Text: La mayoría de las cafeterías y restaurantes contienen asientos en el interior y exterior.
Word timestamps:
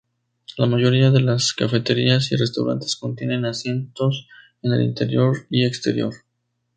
La 0.57 0.65
mayoría 0.65 1.11
de 1.11 1.21
las 1.21 1.53
cafeterías 1.53 2.31
y 2.31 2.35
restaurantes 2.35 2.95
contienen 2.95 3.45
asientos 3.45 4.27
en 4.63 4.73
el 4.73 4.81
interior 4.81 5.45
y 5.51 5.63
exterior. 5.63 6.15